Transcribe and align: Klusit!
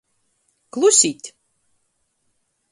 Klusit! 0.73 1.23